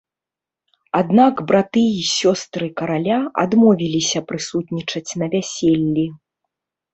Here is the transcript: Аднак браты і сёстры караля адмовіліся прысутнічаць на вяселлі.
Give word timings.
Аднак 0.99 1.35
браты 1.51 1.83
і 1.97 1.99
сёстры 2.19 2.69
караля 2.81 3.19
адмовіліся 3.43 4.19
прысутнічаць 4.33 5.11
на 5.25 5.31
вяселлі. 5.35 6.07